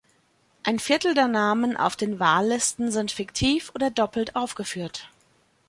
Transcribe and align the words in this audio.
Ein 0.63 0.79
Viertel 0.79 1.13
der 1.13 1.27
Namen 1.27 1.77
auf 1.77 1.95
den 1.95 2.19
Wahllisten 2.19 2.89
sind 2.91 3.11
fiktiv 3.11 3.71
oder 3.75 3.91
doppelt 3.91 4.35
aufgeführt. 4.35 5.11